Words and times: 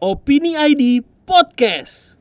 Opini 0.00 0.56
ID 0.56 1.04
Podcast. 1.28 2.16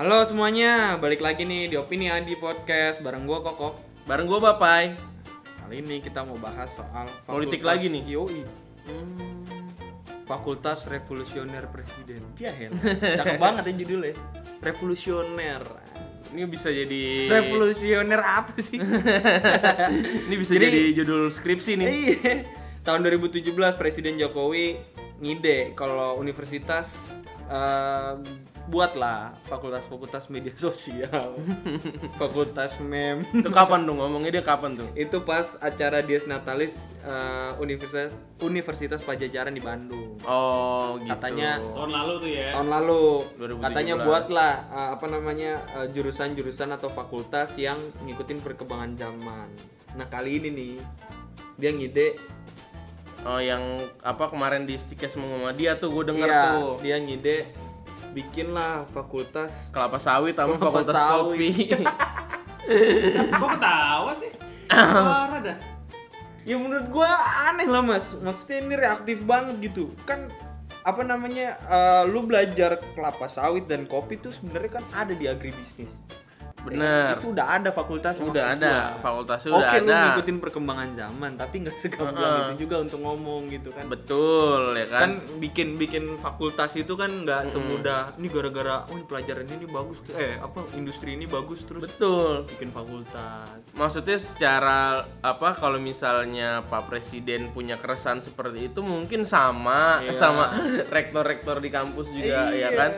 Halo 0.00 0.24
semuanya, 0.24 0.96
balik 0.96 1.20
lagi 1.20 1.44
nih 1.44 1.68
di 1.68 1.76
Opini 1.76 2.08
Adi 2.08 2.32
Podcast 2.40 3.04
bareng 3.04 3.28
gua 3.28 3.44
Kokok. 3.44 3.76
Bareng 4.08 4.24
gua 4.24 4.40
Bapai. 4.40 4.96
Kali 5.60 5.84
ini 5.84 6.00
kita 6.00 6.24
mau 6.24 6.40
bahas 6.40 6.72
soal 6.72 7.04
Politik 7.28 7.60
lagi 7.60 7.92
nih? 7.92 8.00
Yoi. 8.16 8.48
Fakultas 10.24 10.88
Revolusioner 10.88 11.68
Presiden. 11.68 12.24
Dia 12.32 12.48
Hen. 12.48 12.72
Cakep 13.20 13.36
banget 13.36 13.76
ya 13.76 13.84
judulnya. 13.84 14.16
Revolusioner. 14.64 15.62
Ini 16.32 16.48
bisa 16.48 16.72
jadi 16.72 17.28
Revolusioner 17.28 18.20
apa 18.24 18.56
sih? 18.56 18.80
Ini 20.32 20.34
bisa 20.40 20.56
Jadi- 20.56 20.64
jadi 20.64 20.82
judul 21.04 21.28
skripsi 21.28 21.76
nih. 21.76 21.88
Iya. 21.92 22.34
Tahun 22.88 23.04
2017 23.04 23.52
Presiden 23.76 24.16
Jokowi 24.16 24.80
ngide 25.18 25.74
kalau 25.74 26.16
universitas 26.16 26.88
eh, 27.48 28.12
buatlah 28.64 29.32
fakultas-fakultas 29.44 30.28
media 30.28 30.52
sosial. 30.60 31.32
fakultas 32.14 32.76
mem. 32.78 33.24
Itu 33.32 33.48
kapan 33.48 33.82
tuh 33.82 33.94
ngomongnya 33.94 34.30
dia 34.30 34.44
kapan 34.44 34.76
tuh? 34.76 34.88
itu 34.94 35.22
pas 35.22 35.56
acara 35.58 36.00
Dies 36.00 36.24
Natalis 36.24 36.76
eh, 37.00 37.52
Universitas 37.58 38.12
Universitas 38.38 39.00
Pajajaran 39.00 39.50
di 39.50 39.60
Bandung 39.60 40.20
Oh, 40.22 40.98
gitu. 40.98 41.08
Katanya- 41.08 41.56
tahun 41.58 41.90
lalu 41.90 42.12
tuh 42.18 42.30
ya 42.30 42.48
tahun 42.52 42.68
lalu 42.70 43.02
2017. 43.40 43.64
katanya 43.64 43.94
buatlah 43.98 44.52
eh, 44.68 44.88
apa 44.92 45.06
namanya 45.06 45.52
eh, 45.74 45.88
jurusan-jurusan 45.88 46.68
atau 46.70 46.88
fakultas 46.88 47.56
yang 47.56 47.76
ngikutin 48.02 48.38
perkembangan 48.38 48.92
zaman 48.94 49.48
nah 49.90 50.06
kali 50.06 50.36
ini 50.36 50.48
nih 50.50 50.74
dia 51.56 51.70
ngide 51.70 52.14
Oh, 53.26 53.42
yang 53.42 53.82
apa 54.06 54.30
kemarin 54.30 54.62
di 54.62 54.78
Stikes 54.78 55.18
Muhammadiyah 55.18 55.82
tuh 55.82 55.90
gue 55.90 56.14
denger 56.14 56.28
iya, 56.30 56.42
tuh. 56.54 56.78
dia 56.78 56.96
ngide 57.02 57.50
bikinlah 58.14 58.86
fakultas 58.94 59.68
Kelapa 59.74 59.98
sawit 59.98 60.38
sama 60.38 60.54
Kelapa 60.56 60.80
fakultas 60.80 60.94
sawit. 60.94 61.38
kopi. 61.38 61.50
kok 63.40 63.48
ketawa 63.56 64.12
sih 64.12 64.32
parah 64.68 65.40
dah 65.40 65.58
ya 66.44 66.56
menurut 66.56 66.88
gua 66.92 67.08
aneh 67.48 67.68
lah 67.68 67.80
mas 67.80 68.12
maksudnya 68.20 68.64
ini 68.64 68.74
reaktif 68.76 69.24
banget 69.24 69.72
gitu 69.72 69.92
kan 70.04 70.28
apa 70.84 71.04
namanya 71.04 71.56
eh, 71.68 72.02
lu 72.08 72.24
belajar 72.24 72.80
kelapa 72.96 73.28
sawit 73.28 73.68
dan 73.68 73.84
kopi 73.84 74.16
tuh 74.20 74.32
sebenarnya 74.32 74.80
kan 74.80 74.84
ada 74.96 75.12
di 75.12 75.28
agribisnis 75.28 75.92
Bener. 76.60 77.14
itu 77.14 77.30
udah 77.30 77.46
ada 77.54 77.70
fakultas 77.70 78.18
Udah 78.18 78.52
ada, 78.52 78.72
gua. 78.92 79.00
fakultasnya 79.00 79.50
oke 79.50 79.60
udah 79.60 79.72
lu 79.78 79.88
ada. 79.88 80.00
ngikutin 80.04 80.36
perkembangan 80.38 80.88
zaman 80.92 81.30
tapi 81.34 81.54
nggak 81.60 81.76
segamblang 81.78 82.18
Heeh. 82.34 82.44
itu 82.44 82.54
juga 82.60 82.76
untuk 82.80 83.00
ngomong 83.00 83.46
gitu 83.48 83.70
kan 83.70 83.84
Betul 83.86 84.74
ya 84.74 84.86
kan? 84.86 85.00
kan 85.00 85.10
bikin 85.38 85.68
bikin 85.74 86.04
fakultas 86.16 86.74
itu 86.74 86.92
kan 86.92 87.22
nggak 87.22 87.46
semudah 87.46 88.12
ini 88.14 88.26
gara-gara 88.26 88.84
oh 88.84 88.94
ini 88.94 89.04
pelajaran 89.04 89.46
ini 89.46 89.66
bagus 89.66 89.98
eh 90.10 90.36
apa 90.36 90.66
industri 90.72 91.14
ini 91.14 91.24
bagus 91.24 91.62
terus 91.62 91.84
Betul. 91.84 92.44
bikin 92.48 92.68
fakultas 92.68 93.48
Maksudnya 93.70 94.18
secara 94.18 94.80
apa 95.18 95.48
kalau 95.52 95.78
misalnya 95.78 96.60
Pak 96.64 96.86
Presiden 96.86 97.48
punya 97.48 97.76
keresahan 97.76 98.18
seperti 98.18 98.68
itu 98.68 98.80
mungkin 98.80 99.22
sama 99.22 100.00
Iya. 100.00 100.14
sama 100.14 100.44
rektor-rektor 100.90 101.58
di 101.58 101.68
kampus 101.68 102.06
juga 102.08 102.50
Iya. 102.50 102.58
ya 102.58 102.70
kan. 102.72 102.90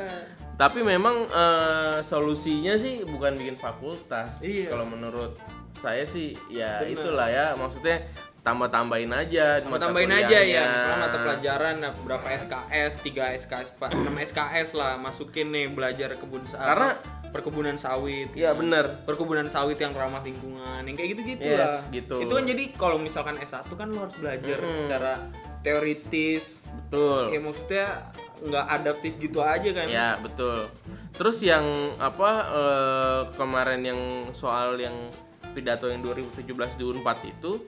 Tapi 0.60 0.84
memang 0.84 1.24
eh, 1.24 2.04
solusinya 2.04 2.76
sih 2.76 3.00
bukan 3.08 3.40
bikin 3.40 3.56
fakultas. 3.56 4.44
Iya. 4.44 4.76
Kalau 4.76 4.84
menurut 4.84 5.40
saya 5.80 6.04
sih 6.04 6.36
ya 6.52 6.84
Bener. 6.84 6.92
itulah 6.92 7.28
ya 7.32 7.56
maksudnya 7.56 8.04
tambah-tambahin 8.44 9.08
aja 9.12 9.64
Tambah 9.64 9.80
mata 9.80 9.84
tambahin 9.88 10.12
aja 10.12 10.38
ya, 10.44 10.62
misalnya 10.64 10.98
mata 11.00 11.18
pelajaran 11.24 11.74
nah, 11.80 11.92
berapa 12.04 12.28
SKS, 12.36 12.92
3 13.04 13.40
SKS, 13.40 13.68
Pak, 13.80 13.96
6 13.96 14.12
SKS 14.32 14.68
lah 14.76 14.96
masukin 15.00 15.52
nih 15.52 15.72
belajar 15.72 16.16
kebun 16.20 16.44
Karena- 16.52 17.00
perkebunan 17.30 17.78
sawit. 17.78 18.34
Iya 18.34 18.50
bener 18.58 19.06
Perkebunan 19.06 19.46
sawit 19.46 19.78
yang 19.78 19.94
ramah 19.94 20.18
lingkungan, 20.20 20.82
yang 20.82 20.96
kayak 20.98 21.08
Yes, 21.08 21.14
gitu-gitu 21.14 21.48
lah. 21.54 21.80
gitu. 21.94 22.16
Itu 22.26 22.32
kan 22.34 22.44
jadi 22.44 22.64
kalau 22.74 22.98
misalkan 22.98 23.38
S1 23.38 23.70
kan 23.70 23.88
lo 23.94 24.04
harus 24.04 24.16
belajar 24.18 24.58
secara 24.58 25.12
teoritis. 25.62 26.58
Betul. 26.90 27.22
Ya 27.30 27.38
maksudnya 27.38 27.86
nggak 28.42 28.66
adaptif 28.66 29.12
gitu 29.22 29.38
aja 29.40 29.70
kan. 29.70 29.86
Ya 29.86 30.18
betul. 30.18 30.66
Terus 31.14 31.38
yang 31.46 31.94
apa 32.02 32.30
eh, 32.50 33.22
kemarin 33.38 33.82
yang 33.86 34.00
soal 34.34 34.74
yang 34.74 34.94
pidato 35.54 35.86
yang 35.86 36.02
2017 36.02 36.50
di 36.78 36.84
Unpad 36.84 37.18
itu 37.22 37.62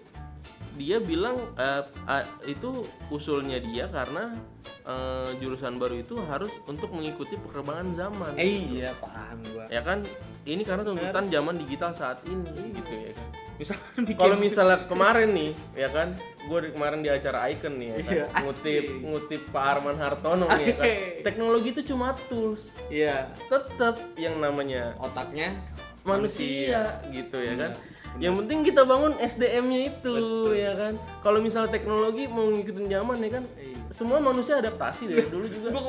dia 0.75 0.99
bilang 0.99 1.39
eh, 1.55 1.87
ah, 2.11 2.25
itu 2.49 2.83
usulnya 3.13 3.63
dia 3.63 3.87
karena 3.93 4.35
eh, 4.83 5.31
jurusan 5.39 5.79
baru 5.79 6.03
itu 6.03 6.19
harus 6.27 6.51
untuk 6.67 6.91
mengikuti 6.91 7.39
perkembangan 7.39 7.95
zaman. 7.95 8.33
Eh, 8.41 8.83
iya, 8.83 8.91
paham 8.99 9.39
gua. 9.55 9.71
Ya 9.71 9.85
kan 9.87 10.03
ini 10.49 10.67
karena 10.67 10.83
tuntutan 10.83 11.31
zaman 11.31 11.61
digital 11.63 11.95
saat 11.95 12.19
ini 12.27 12.75
gitu 12.75 12.93
ya 12.97 13.13
kan. 13.15 13.29
Bikin 13.59 14.17
Kalau 14.19 14.37
misalnya 14.41 14.89
kemarin 14.89 15.31
nih, 15.37 15.53
ya 15.77 15.89
kan, 15.93 16.17
gue 16.49 16.59
kemarin 16.75 17.01
di 17.05 17.11
acara 17.13 17.47
Icon 17.53 17.79
nih, 17.79 17.89
ya 17.89 17.97
kan, 18.03 18.13
Iya, 18.13 18.25
ngutip 18.43 18.85
asik. 18.89 19.05
ngutip 19.07 19.43
Pak 19.55 19.65
Arman 19.77 19.97
Hartono 20.01 20.47
nih, 20.59 20.65
ya 20.67 20.77
kan. 20.77 20.87
Teknologi 21.23 21.69
itu 21.71 21.83
cuma 21.95 22.17
tools, 22.27 22.75
Iya, 22.91 23.31
tetap 23.47 24.01
yang 24.19 24.41
namanya 24.43 24.97
otaknya 24.99 25.55
manusia, 26.03 26.99
gitu 27.15 27.39
ya 27.39 27.55
kan. 27.55 27.73
Benar, 27.79 27.92
Yang 28.21 28.45
penting 28.45 28.59
kita 28.63 28.83
bangun 28.85 29.17
SDM-nya 29.17 29.81
itu, 29.89 30.15
ya 30.53 30.77
kan. 30.77 30.95
Kalau 31.21 31.41
misalnya 31.41 31.73
teknologi 31.73 32.29
mau 32.29 32.45
ngikutin 32.45 32.87
zaman 32.87 33.17
ya 33.19 33.31
kan, 33.33 33.45
Iya. 33.57 33.77
semua 33.89 34.19
manusia 34.19 34.57
adaptasi 34.57 35.05
dari 35.05 35.29
dulu 35.29 35.47
juga. 35.49 35.69
gua 35.73 35.83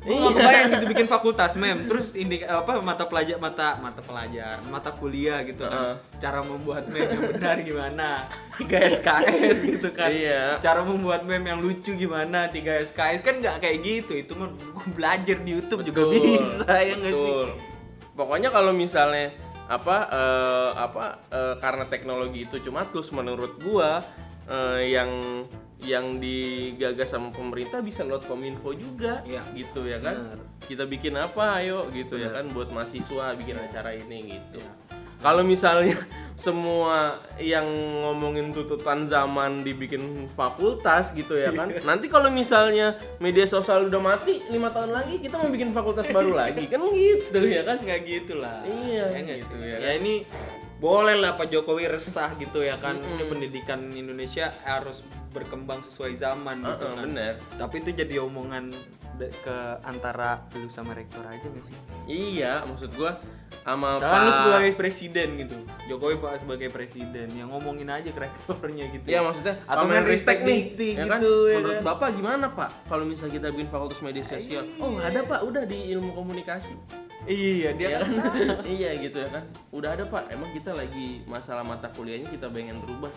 gua 0.00 0.16
nggak 0.16 0.32
kebayang 0.34 0.68
gitu 0.72 0.86
bikin 0.92 1.06
fakultas 1.06 1.52
mem. 1.56 1.84
Terus 1.84 2.12
ini 2.14 2.40
apa 2.40 2.80
mata 2.80 3.04
pelajar 3.04 3.36
mata 3.36 3.76
mata 3.76 4.00
pelajar 4.00 4.60
mata 4.64 4.92
kuliah 4.92 5.40
gitu 5.42 5.64
kan. 5.64 6.00
Cara 6.16 6.40
membuat 6.40 6.88
meme 6.88 7.10
yang 7.10 7.24
benar 7.32 7.56
gimana? 7.60 8.08
3 8.56 8.96
SKS 9.00 9.56
gitu 9.64 9.88
kan. 9.92 10.08
Iya. 10.08 10.56
cara 10.60 10.80
membuat 10.84 11.24
meme 11.24 11.48
yang 11.48 11.60
lucu 11.60 11.96
gimana? 11.96 12.48
3 12.48 12.60
SKS 12.92 13.20
kan 13.20 13.34
nggak 13.40 13.56
kayak 13.60 13.78
gitu. 13.80 14.12
Itu 14.16 14.36
mah 14.36 14.52
belajar 14.92 15.36
di 15.40 15.50
YouTube 15.52 15.84
juga 15.84 16.08
Betul, 16.08 16.44
bisa 16.44 16.64
ya 16.76 16.94
nggak 16.96 17.12
sih? 17.12 17.32
Betul. 17.32 17.48
Pokoknya 18.16 18.48
kalau 18.52 18.72
misalnya 18.72 19.32
apa 19.70 19.96
eh, 20.10 20.70
apa 20.74 21.04
eh, 21.30 21.54
karena 21.56 21.86
teknologi 21.86 22.44
itu 22.44 22.58
cuma 22.60 22.82
tools 22.90 23.14
menurut 23.14 23.54
gua 23.62 24.02
eh, 24.50 24.90
yang 24.90 25.10
yang 25.80 26.18
digagas 26.18 27.08
sama 27.08 27.30
pemerintah 27.30 27.80
bisa 27.80 28.02
lewat 28.02 28.26
kominfo 28.26 28.74
juga 28.74 29.22
Iya. 29.24 29.40
gitu 29.54 29.86
ya 29.86 29.96
kan 29.96 30.12
Benar. 30.18 30.38
kita 30.66 30.84
bikin 30.84 31.14
apa 31.16 31.62
ayo 31.62 31.88
gitu 31.88 32.18
ya 32.18 32.28
Benar. 32.28 32.36
kan 32.36 32.46
buat 32.50 32.68
mahasiswa 32.68 33.32
bikin 33.32 33.56
acara 33.56 33.94
ini 33.94 34.36
gitu 34.36 34.58
Iya. 34.60 34.72
Kalau 35.20 35.40
misalnya 35.42 35.96
semua 36.40 37.20
yang 37.36 37.68
ngomongin 38.00 38.48
tuntutan 38.50 39.04
zaman 39.04 39.60
dibikin 39.60 40.24
fakultas 40.32 41.12
gitu 41.12 41.36
ya 41.36 41.52
kan 41.52 41.68
nanti 41.84 42.08
kalau 42.08 42.32
misalnya 42.32 42.96
media 43.18 43.44
sosial 43.44 43.86
udah 43.86 44.00
mati 44.00 44.40
lima 44.48 44.72
tahun 44.72 44.88
lagi 44.90 45.20
kita 45.20 45.36
mau 45.36 45.52
bikin 45.52 45.70
fakultas 45.70 46.08
baru 46.08 46.32
lagi 46.32 46.64
kan 46.64 46.80
gitu 46.88 47.44
ya 47.44 47.60
kan 47.60 47.76
nggak 47.76 48.00
gitu 48.02 48.40
lah 48.40 48.64
Iya, 48.64 49.12
nggak 49.12 49.36
gitu 49.38 49.54
sih? 49.54 49.68
ya 49.68 49.76
ya 49.76 49.78
kan? 49.86 50.00
ini 50.00 50.14
boleh 50.80 51.12
lah 51.14 51.36
Pak 51.36 51.52
Jokowi 51.52 51.92
resah 51.92 52.32
gitu 52.40 52.64
ya 52.64 52.80
kan 52.80 52.96
ini 52.96 53.28
pendidikan 53.28 53.92
Indonesia 53.92 54.48
harus 54.64 55.04
berkembang 55.30 55.84
sesuai 55.84 56.16
zaman 56.16 56.64
gitu 56.64 56.84
Heeh, 56.88 56.96
kan 56.96 57.04
bener. 57.04 57.34
tapi 57.60 57.84
itu 57.84 57.92
jadi 57.92 58.16
omongan 58.24 58.72
ke 59.28 59.56
antara 59.84 60.40
lu 60.56 60.72
sama 60.72 60.96
rektor 60.96 61.20
aja 61.22 61.44
gak 61.44 61.64
sih 61.68 61.76
Iya, 62.08 62.64
maksud 62.64 62.96
gua 62.96 63.20
sama 63.60 64.00
Misalkan 64.00 64.20
lu 64.24 64.30
Pak 64.30 64.38
sebagai 64.40 64.72
presiden 64.72 65.28
gitu 65.36 65.56
Jokowi 65.84 66.16
Pak 66.16 66.32
sebagai 66.40 66.68
presiden 66.72 67.28
yang 67.36 67.52
ngomongin 67.52 67.92
aja 67.92 68.08
ke 68.08 68.20
rektornya 68.24 68.88
gitu 68.88 69.04
Iya 69.04 69.20
maksudnya 69.20 69.54
atau 69.68 69.84
Pak 69.84 69.90
main 69.90 70.00
Menristek 70.00 70.38
ristek 70.40 70.48
nih, 70.48 70.60
ya 70.96 71.04
gitu 71.04 71.08
kan? 71.12 71.20
ya 71.20 71.56
Menurut 71.60 71.76
kan? 71.76 71.84
Bapak 71.84 72.08
gimana 72.16 72.46
Pak? 72.48 72.70
Kalau 72.88 73.04
misalnya 73.04 73.32
kita 73.36 73.46
bikin 73.52 73.68
fakultas 73.68 74.00
media 74.00 74.24
sosial, 74.24 74.64
oh 74.80 74.96
ada 74.96 75.20
Pak, 75.20 75.40
udah 75.44 75.62
di 75.68 75.78
ilmu 75.92 76.10
komunikasi, 76.14 76.72
iya 77.28 77.76
dia 77.76 77.88
ya 77.94 77.98
kan 78.00 78.10
kan? 78.16 78.32
iya 78.80 78.90
gitu 78.96 79.18
ya 79.20 79.28
kan? 79.28 79.44
Udah 79.74 79.92
ada 79.98 80.04
Pak, 80.08 80.30
emang 80.32 80.48
kita 80.56 80.72
lagi 80.72 81.20
masalah 81.28 81.60
mata 81.60 81.92
kuliahnya 81.92 82.32
kita 82.32 82.48
pengen 82.48 82.80
berubah, 82.80 83.12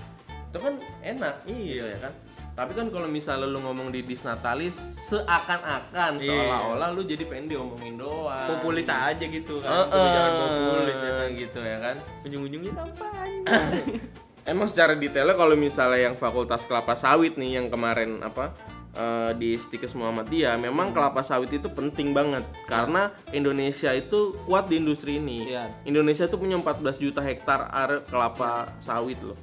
itu 0.54 0.62
kan 0.62 0.74
enak, 1.02 1.36
Iya. 1.44 1.66
gitu 1.66 1.86
ya 1.90 2.00
kan? 2.00 2.14
Tapi 2.54 2.72
kan 2.78 2.86
kalau 2.88 3.10
misalnya 3.10 3.50
lu 3.50 3.58
ngomong 3.60 3.90
di 3.90 4.06
disnatalis 4.06 4.78
seakan-akan 5.02 6.22
Iya. 6.22 6.30
seolah-olah 6.30 6.94
lu 6.94 7.02
jadi 7.02 7.26
pengen 7.26 7.50
diomongin 7.50 7.98
doang. 7.98 8.46
populis 8.48 8.86
aja 8.86 9.18
gitu 9.20 9.58
kan 9.58 9.90
Heeh, 9.90 9.90
Udah 9.90 10.10
jangan 10.14 10.34
populis 10.38 10.98
ya 11.00 11.12
kan 11.12 11.30
gitu 11.34 11.60
ya 11.60 11.78
kan? 11.82 11.96
ujung-ujungnya 12.22 12.72
kampanye 12.72 13.42
Emang 14.54 14.68
secara 14.68 14.94
detailnya 14.94 15.34
kalau 15.34 15.56
misalnya 15.56 16.00
yang 16.04 16.14
Fakultas 16.14 16.62
Kelapa 16.64 16.94
Sawit 16.94 17.34
nih 17.34 17.58
yang 17.58 17.74
kemarin 17.74 18.22
apa 18.22 18.54
eh, 18.94 19.32
di 19.34 19.58
Stikes 19.58 19.98
Muhammadiyah, 19.98 20.54
memang 20.60 20.94
kelapa 20.94 21.26
sawit 21.26 21.50
itu 21.50 21.66
penting 21.66 22.14
banget 22.14 22.46
karena 22.68 23.10
Indonesia 23.32 23.90
itu 23.90 24.38
kuat 24.46 24.70
di 24.70 24.78
industri 24.78 25.18
ini. 25.18 25.50
Iya. 25.50 25.66
Indonesia 25.82 26.30
tuh 26.30 26.38
punya 26.38 26.62
14 26.62 27.02
juta 27.02 27.18
hektar 27.18 27.74
area 27.74 28.06
kelapa 28.06 28.70
sawit 28.78 29.18
loh. 29.18 29.34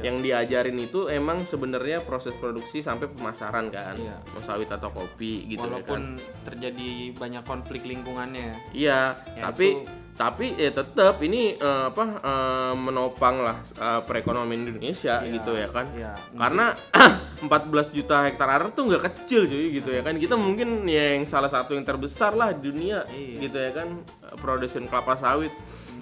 Yang 0.00 0.16
diajarin 0.22 0.78
itu 0.80 1.06
emang 1.06 1.44
sebenarnya 1.44 2.00
proses 2.00 2.34
produksi 2.34 2.80
sampai 2.80 3.06
pemasaran 3.06 3.68
kan, 3.68 3.94
Iya. 3.94 4.16
mau 4.26 4.42
sawit 4.42 4.66
atau 4.66 4.88
kopi 4.88 5.46
gitu 5.46 5.60
ya 5.60 5.78
kan. 5.78 5.84
Walaupun 5.84 6.02
terjadi 6.44 6.88
banyak 7.12 7.44
konflik 7.44 7.82
lingkungannya. 7.82 8.72
Iya, 8.72 9.14
Ya, 9.36 9.42
tapi 9.42 9.66
itu- 9.76 9.86
tapi 10.14 10.54
ya 10.54 10.70
tetap 10.70 11.18
ini 11.20 11.54
eh, 11.54 11.84
apa 11.90 12.04
eh, 12.18 12.74
menopang 12.74 13.36
lah 13.40 13.56
eh, 13.66 14.00
perekonomian 14.00 14.62
Indonesia 14.64 15.18
Iya, 15.20 15.32
gitu 15.32 15.52
ya 15.52 15.68
kan. 15.68 15.86
iya. 15.92 16.14
Karena 16.32 16.70
14 17.44 17.50
juta 17.90 18.22
hektar 18.24 18.46
air 18.48 18.70
tuh 18.70 18.86
nggak 18.86 19.02
kecil 19.04 19.44
cuy 19.44 19.74
gitu 19.74 19.90
ya 19.90 20.00
kan. 20.00 20.14
Kita 20.14 20.34
mungkin 20.34 20.86
ya 20.86 21.18
yang 21.18 21.24
salah 21.24 21.48
satu 21.48 21.74
yang 21.74 21.82
terbesar 21.82 22.32
lah 22.32 22.50
di 22.50 22.62
dunia 22.64 23.02
Iya. 23.06 23.38
gitu 23.42 23.58
ya 23.58 23.70
kan 23.72 23.88
produsen 24.38 24.86
kelapa 24.86 25.14
sawit. 25.14 25.50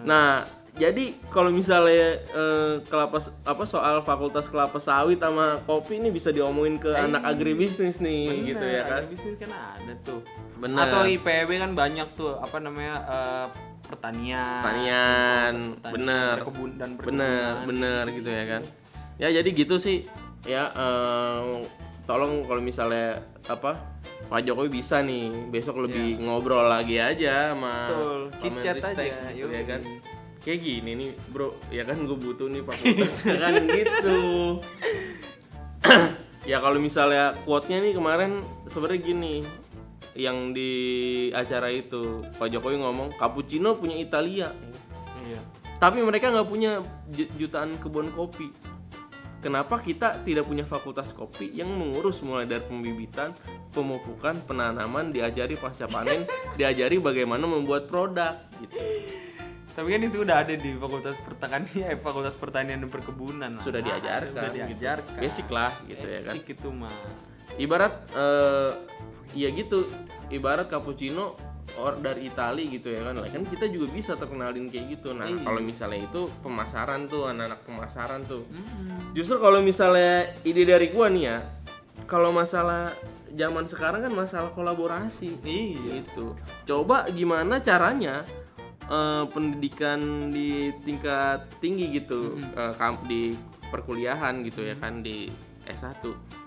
Nah, 0.03 0.44
jadi 0.72 1.04
kalau 1.28 1.52
misalnya 1.52 2.16
eh, 2.32 2.74
kelapa 2.88 3.20
apa 3.44 3.64
soal 3.69 4.00
fakultas 4.00 4.48
kelapa 4.48 4.80
sawit 4.80 5.20
sama 5.20 5.60
kopi 5.69 6.00
ini 6.00 6.08
bisa 6.08 6.32
diomongin 6.32 6.80
ke 6.80 6.88
anak 6.96 7.22
agribisnis 7.28 8.00
nih 8.00 8.56
gitu 8.56 8.64
ya 8.64 8.82
kan. 8.88 9.02
Bisnis 9.04 9.36
kan 9.36 9.52
ada 9.52 9.94
tuh. 10.00 10.24
Bener. 10.56 10.88
Atau 10.88 11.04
IPB 11.04 11.60
kan 11.60 11.76
banyak 11.76 12.08
tuh 12.16 12.40
apa 12.40 12.56
namanya 12.56 12.96
eh, 13.04 13.46
pertanian. 13.84 14.62
Pertanian, 14.64 15.54
pertanian, 15.76 15.92
bener. 15.92 16.34
perkebun 16.40 16.70
dan 16.80 16.90
bener 16.96 17.04
perkebunan. 17.04 17.69
bener 17.69 18.04
gitu 18.16 18.30
ya 18.32 18.44
kan 18.48 18.62
ya 19.20 19.28
jadi 19.28 19.48
gitu 19.52 19.76
sih 19.76 20.08
ya 20.48 20.72
eh, 20.72 21.62
tolong 22.08 22.42
kalau 22.48 22.62
misalnya 22.64 23.20
apa 23.46 23.78
Pak 24.26 24.48
Jokowi 24.48 24.80
bisa 24.80 25.04
nih 25.04 25.28
besok 25.52 25.84
lebih 25.84 26.16
ngobrol 26.24 26.64
lagi 26.64 26.96
aja 26.96 27.52
sama. 27.52 27.92
Betul, 27.92 28.20
Menristek 28.48 29.12
aja, 29.12 29.28
gitu 29.36 29.52
ya 29.52 29.64
kan 29.69 29.80
kayak 30.43 30.61
gini 30.61 30.91
nih 30.94 31.11
bro 31.31 31.55
ya 31.71 31.83
kan 31.83 32.03
gue 32.03 32.15
butuh 32.15 32.50
nih 32.50 32.62
fakultas 32.69 33.15
ya 33.23 33.37
kan 33.39 33.55
gitu 33.62 34.19
ya 36.50 36.59
kalau 36.59 36.79
misalnya 36.79 37.39
quote-nya 37.47 37.79
nih 37.79 37.94
kemarin 37.94 38.43
sebenarnya 38.67 39.00
gini 39.00 39.35
yang 40.12 40.53
di 40.53 40.73
acara 41.33 41.73
itu 41.73 42.21
Pak 42.37 42.53
Jokowi 42.53 42.77
ngomong 42.77 43.17
cappuccino 43.17 43.73
punya 43.73 43.97
Italia 43.97 44.53
Iya. 45.23 45.39
tapi 45.79 46.03
mereka 46.03 46.29
nggak 46.29 46.49
punya 46.50 46.83
ju- 47.09 47.31
jutaan 47.39 47.79
kebun 47.79 48.11
kopi. 48.11 48.50
Kenapa 49.39 49.79
kita 49.79 50.23
tidak 50.23 50.47
punya 50.47 50.62
fakultas 50.62 51.11
kopi 51.11 51.50
yang 51.50 51.71
mengurus 51.71 52.23
mulai 52.23 52.43
dari 52.43 52.62
pembibitan, 52.62 53.35
pemupukan, 53.71 54.39
penanaman, 54.43 55.11
diajari 55.11 55.55
pasca 55.55 55.87
panen, 55.87 56.27
diajari 56.59 56.99
bagaimana 56.99 57.47
membuat 57.47 57.87
produk 57.87 58.35
gitu. 58.59 58.79
Tapi 59.72 59.88
kan 59.88 60.00
itu 60.04 60.19
udah 60.20 60.36
ada 60.44 60.52
di 60.52 60.70
Fakultas 60.76 61.16
Pertanian, 61.19 61.64
eh, 61.88 61.96
Fakultas 61.96 62.36
Pertanian 62.36 62.78
dan 62.78 62.90
Perkebunan. 62.90 63.50
lah. 63.56 63.64
Sudah 63.64 63.80
Nah, 63.80 63.88
diajarkan, 63.88 64.32
Sudah 64.36 64.50
gitu. 64.50 64.60
diajarkan. 64.69 65.19
Basic 65.19 65.46
lah 65.48 65.72
gitu 65.86 66.06
ya 66.06 66.20
kan. 66.22 66.34
Basic 66.36 66.46
itu 66.52 66.69
mah. 66.69 66.94
Ibarat 67.54 67.94
eh 68.12 68.70
ya 69.32 69.48
gitu, 69.48 69.88
ibarat 70.28 70.69
cappuccino 70.69 71.36
or 71.74 71.96
dari 71.96 72.28
Itali 72.28 72.69
gitu 72.69 72.88
ya 72.88 73.00
kan. 73.02 73.16
Kan 73.22 73.44
kita 73.44 73.64
juga 73.66 73.88
bisa 73.88 74.12
terkenalin 74.12 74.69
kayak 74.69 74.86
gitu. 74.92 75.12
Nah, 75.12 75.24
Iya. 75.24 75.40
kalau 75.40 75.60
misalnya 75.62 76.00
itu 76.02 76.20
pemasaran 76.40 77.08
tuh 77.08 77.28
anak-anak 77.28 77.60
pemasaran 77.64 78.20
tuh. 78.24 78.44
Hmm. 78.44 79.12
Justru 79.12 79.36
kalau 79.38 79.60
misalnya 79.60 80.36
ide 80.42 80.64
dari 80.64 80.92
gua 80.92 81.08
nih 81.08 81.24
ya, 81.26 81.38
kalau 82.04 82.28
masalah 82.28 82.92
zaman 83.32 83.64
sekarang 83.64 84.04
kan 84.04 84.12
masalah 84.12 84.52
kolaborasi. 84.52 85.40
Iya. 85.40 86.04
Gitu. 86.04 86.36
Coba 86.66 87.08
gimana 87.08 87.56
caranya 87.58 88.20
eh, 88.93 89.25
pendidikan 89.33 90.00
di 90.29 90.69
tingkat 90.85 91.49
tinggi 91.59 91.97
gitu, 91.97 92.37
eh, 92.53 92.73
kamp 92.77 93.09
di 93.09 93.33
perkuliahan 93.67 94.44
gitu 94.44 94.62
ya 94.62 94.77
kan 94.77 95.00
di 95.00 95.33
S1 95.62 96.03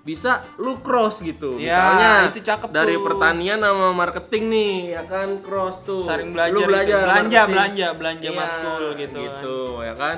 bisa 0.06 0.44
lu 0.62 0.78
cross 0.80 1.24
gitu. 1.24 1.58
Ya, 1.58 1.74
misalnya 1.82 2.12
itu 2.30 2.40
cakep 2.46 2.70
dari 2.70 2.94
tuh. 2.94 3.02
pertanian 3.02 3.58
sama 3.58 3.90
marketing 3.90 4.44
nih 4.54 4.74
ya 4.94 5.04
kan 5.08 5.42
cross 5.42 5.82
tuh. 5.82 6.06
Saling 6.06 6.30
belajar 6.30 6.54
lu 6.54 6.62
itu. 6.62 6.70
belajar 6.70 6.98
Belanja, 7.02 7.18
marketing. 7.18 7.50
belanja, 7.50 7.88
belanja 7.98 8.30
Iya, 8.30 8.38
matkul 8.38 8.84
gitu 8.94 9.18
kan. 9.18 9.26
gitu 9.26 9.58
ya 9.82 9.94
kan. 9.98 10.18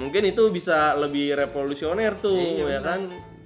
Mungkin 0.00 0.22
itu 0.28 0.42
bisa 0.48 0.78
lebih 0.96 1.36
revolusioner 1.36 2.12
tuh 2.16 2.38
Iya, 2.38 2.66
ya 2.70 2.80
kan. 2.80 3.00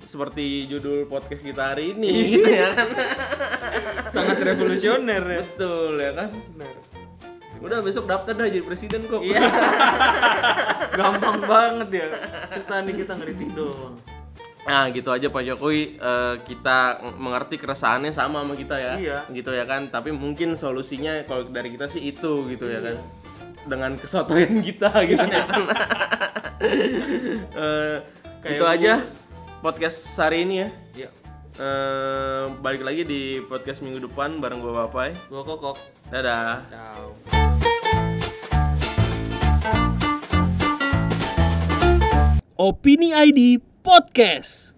Seperti 0.04 0.66
judul 0.66 1.06
podcast 1.06 1.42
kita 1.42 1.74
hari 1.74 1.94
ini 1.96 2.10
gitu 2.36 2.50
ya 2.62 2.70
kan. 2.76 2.88
Sangat 4.12 4.38
revolusioner 4.38 5.22
ya. 5.26 5.40
betul 5.42 5.92
ya 5.98 6.12
kan 6.14 6.28
udah 7.60 7.78
besok 7.78 8.04
daftar 8.04 8.32
dah 8.32 8.46
jadi 8.46 8.60
presiden 8.60 9.04
kok 9.04 9.20
Iya. 9.20 9.40
Gampang 10.98 11.38
banget 11.42 11.88
ya. 11.94 12.06
Kesannya 12.50 12.92
kita 12.94 13.12
ngerti 13.14 13.46
doang. 13.50 13.94
Nah 14.60 14.88
gitu 14.88 15.08
aja 15.08 15.26
Pak 15.26 15.42
Jokowi 15.42 15.96
Eh, 15.96 16.34
kita 16.44 16.78
mengerti 17.14 17.56
keresahannya 17.56 18.10
sama 18.10 18.40
sama 18.40 18.52
kita 18.54 18.76
ya 18.76 18.94
Iya. 18.94 19.18
gitu 19.30 19.50
ya 19.50 19.64
kan 19.64 19.88
tapi 19.88 20.10
mungkin 20.10 20.54
solusinya 20.54 21.24
kalau 21.24 21.44
dari 21.46 21.70
kita 21.70 21.86
sih 21.86 22.00
itu 22.06 22.44
gitu 22.46 22.64
ya 22.66 22.80
kan 22.80 22.96
dengan 23.62 23.92
kesotoyan 23.94 24.60
kita 24.60 24.88
gitu 25.10 25.20
ya 25.22 25.42
kan 25.42 25.62
Kayak 28.40 28.52
itu 28.52 28.62
bu- 28.62 28.70
aja 28.70 28.94
podcast 29.60 29.96
hari 30.18 30.44
ini 30.44 30.54
ya 30.56 30.68
Iya. 30.94 31.08
Eh, 31.56 32.44
balik 32.58 32.80
lagi 32.82 33.02
di 33.02 33.20
podcast 33.42 33.80
minggu 33.80 34.00
depan 34.02 34.38
bareng 34.38 34.60
gue 34.60 34.72
Bapai 34.72 35.12
Gua 35.26 35.40
kokok. 35.42 35.76
dadah 36.08 36.60
Ciao. 36.68 37.39
Opini 42.60 43.08
ID 43.16 43.56
Podcast. 43.80 44.69